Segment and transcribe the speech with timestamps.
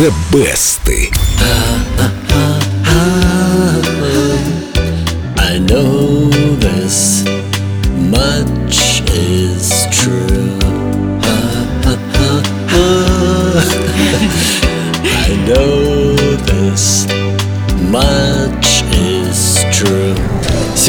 [0.00, 0.80] The Best.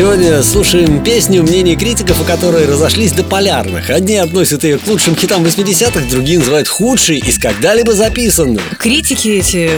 [0.02, 3.92] Сегодня слушаем песню мнений критиков, о которой разошлись до полярных.
[3.92, 8.80] Одни относят ее к лучшим хитам 80-х, другие называют худшей из когда-либо записанных.
[8.80, 9.70] Критики эти...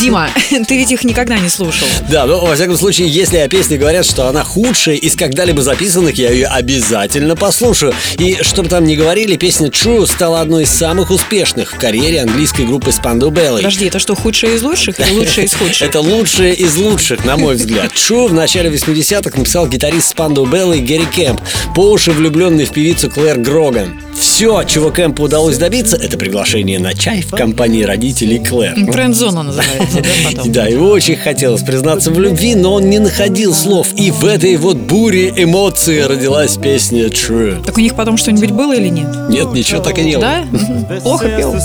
[0.00, 0.30] Дима,
[0.66, 1.86] ты ведь их никогда не слушал.
[2.08, 6.14] Да, но во всяком случае, если о песне говорят, что она худшая из когда-либо записанных,
[6.14, 7.92] я ее обязательно послушаю.
[8.16, 12.64] И чтобы там не говорили, песня True стала одной из самых успешных в карьере английской
[12.64, 13.58] группы Spandau Ballet.
[13.58, 15.86] Подожди, это что, худшее из лучших или лучшее из худших?
[15.86, 17.92] Это лучшее из лучших, на мой взгляд.
[17.92, 21.40] True в начале 80-х написал гитарист Spandau Ballet Гэри Кэмп,
[21.74, 24.00] по уши влюбленный в певицу Клэр Гроган.
[24.14, 28.92] Все, чего Кэмпу удалось добиться, это приглашение на чай в компании родителей Клэр.
[28.92, 30.42] Френдзона называется, да?
[30.52, 33.88] Да, ему очень хотелось признаться в любви, но он не находил слов.
[33.96, 37.64] И в этой вот буре эмоций родилась песня True.
[37.64, 39.08] Так у них потом что-нибудь было или нет?
[39.28, 40.44] Нет, ничего так и не было.
[40.52, 41.00] Да?
[41.02, 41.56] Плохо пел.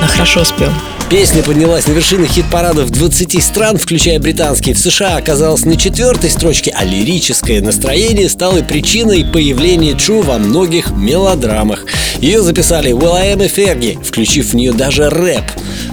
[0.00, 0.70] Но хорошо спел.
[1.10, 4.76] Песня поднялась на вершины хит-парадов 20 стран, включая британские.
[4.76, 10.92] В США оказалась на четвертой строчке, а лирическое настроение стало причиной появления True во многих
[10.92, 11.84] мелодрамах.
[12.20, 15.42] Ее записали Will.i.am и Ферги, включив в нее даже рэп.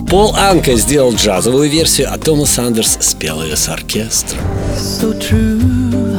[0.08, 4.40] Пол Анка сделал джазовую версию, а Томас Андерс спел ее с оркестром.
[4.78, 6.16] so true.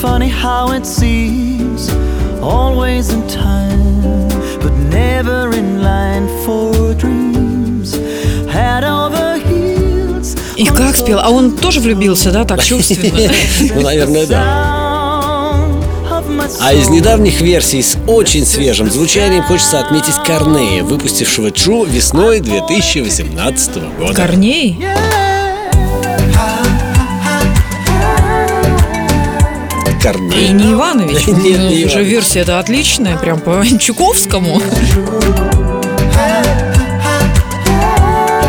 [0.00, 1.88] Funny how it seems,
[2.42, 4.28] always in time,
[4.60, 7.31] but never in line for dreams.
[10.56, 11.18] И как спел?
[11.20, 13.30] А он тоже влюбился, да, так чувственно?
[13.74, 14.78] Ну, наверное, да.
[16.60, 23.76] А из недавних версий с очень свежим звучанием хочется отметить Корнея, выпустившего True весной 2018
[23.98, 24.14] года.
[24.14, 24.78] Корней?
[29.88, 30.48] И Корней.
[30.50, 31.26] не Иванович.
[31.26, 32.10] Нет, не Уже Иванович.
[32.10, 34.60] версия это отличная, прям по Чуковскому.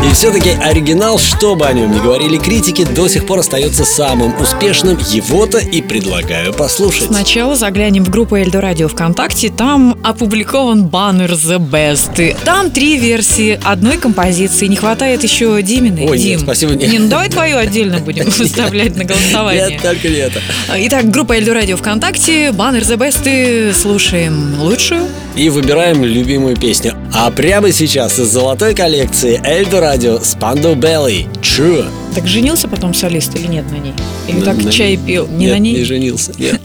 [0.08, 4.38] И все-таки оригинал, что бы о нем ни говорили критики, до сих пор остается самым
[4.40, 4.98] успешным.
[4.98, 7.04] Его-то и предлагаю послушать.
[7.08, 9.48] Сначала заглянем в группу Эльдо Радио ВКонтакте.
[9.50, 12.22] Там опубликован баннер The Best.
[12.22, 14.66] И Там три версии одной композиции.
[14.66, 16.06] Не хватает еще Димины.
[16.08, 16.40] Ой, нет, Дим.
[16.40, 16.92] спасибо, нет.
[16.92, 19.68] Не, ну давай твою отдельно будем выставлять на голосование.
[19.70, 20.40] Нет, только не это.
[20.76, 23.22] Итак, группа Эльдо Радио ВКонтакте, баннер The Best.
[23.24, 25.06] И слушаем лучшую.
[25.34, 26.94] И выбираем любимую песню.
[27.12, 31.84] А прямо сейчас из золотой коллекции Эльдо Радио Spandau Ballet True.
[32.16, 33.94] Так женился потом солист или нет на ней?
[34.28, 34.98] Или На- так на чай ней.
[35.06, 35.28] пил?
[35.28, 35.72] Не Нет, на ней?
[35.74, 36.32] не женился.
[36.38, 36.60] Нет.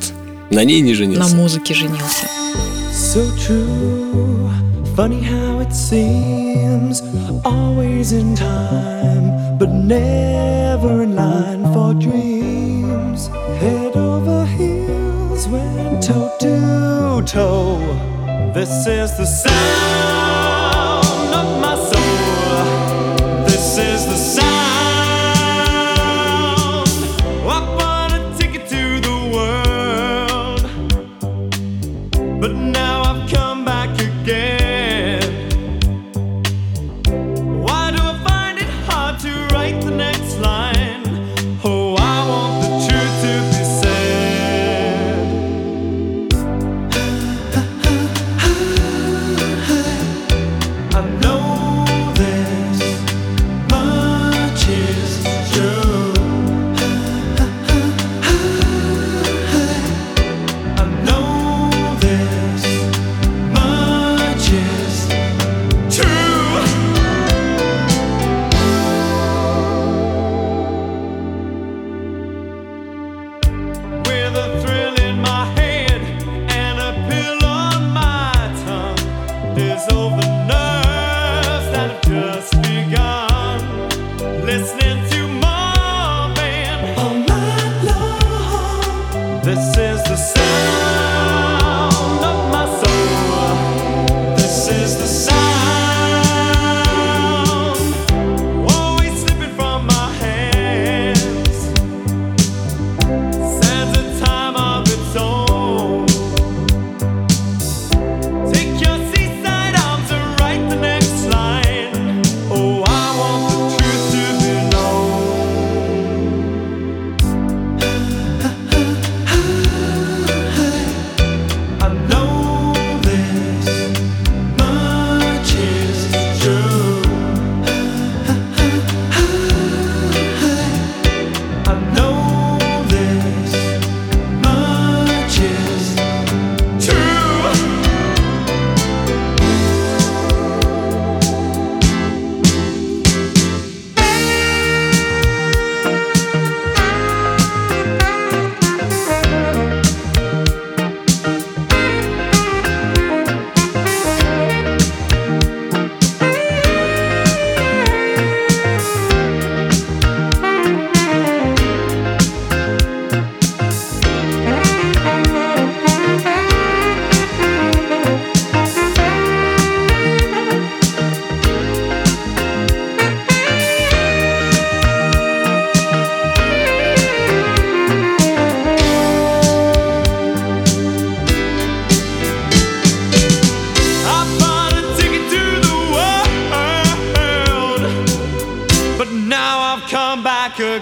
[0.49, 1.35] На ней не На женился.
[1.35, 2.25] музыке женился.
[2.91, 4.49] So true.
[4.95, 7.01] Funny how it seems,
[7.45, 13.29] always in time, but never in line for dreams.
[13.61, 17.79] Head over heels, went toe to toe.
[18.53, 21.75] This is the sound of my
[23.79, 24.58] is the sound.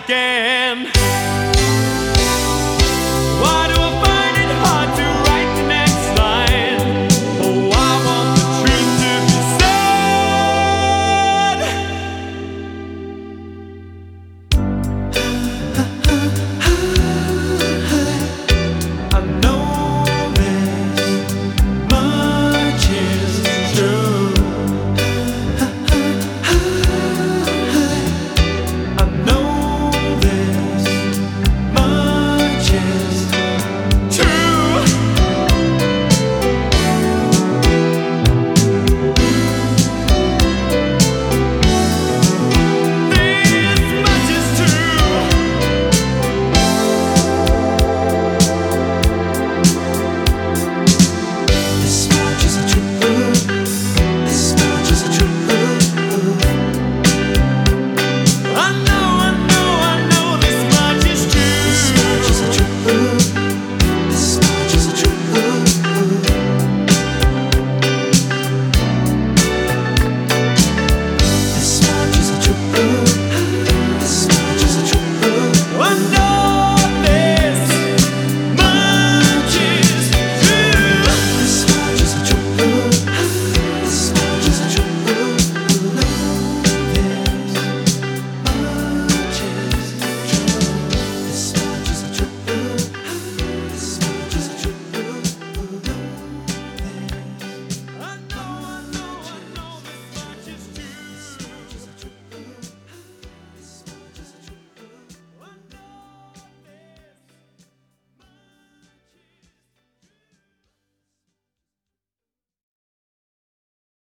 [0.03, 0.96] Again.